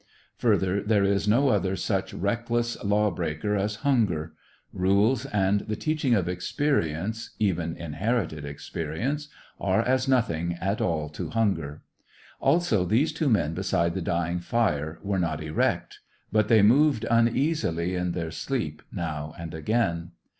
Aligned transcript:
Further, 0.37 0.81
there 0.81 1.03
is 1.03 1.27
no 1.27 1.49
other 1.49 1.75
such 1.75 2.11
reckless 2.11 2.75
law 2.83 3.11
breaker 3.11 3.55
as 3.55 3.75
hunger. 3.85 4.33
Rules 4.73 5.27
and 5.27 5.59
the 5.59 5.75
teaching 5.75 6.15
of 6.15 6.27
experience 6.27 7.35
even 7.37 7.77
inherited 7.77 8.43
experience 8.43 9.27
are 9.59 9.83
as 9.83 10.07
nothing 10.07 10.55
at 10.59 10.81
all 10.81 11.07
to 11.09 11.29
hunger. 11.29 11.83
Also, 12.39 12.83
these 12.83 13.11
two 13.13 13.29
men 13.29 13.53
beside 13.53 13.93
the 13.93 14.01
dying 14.01 14.39
fire 14.39 14.97
were 15.03 15.19
not 15.19 15.43
erect. 15.43 15.99
But 16.31 16.47
they 16.47 16.63
moved 16.63 17.05
uneasily 17.11 17.93
in 17.93 18.13
their 18.13 18.31
sleep 18.31 18.81
now 18.91 19.35
and 19.37 19.53
again. 19.53 20.13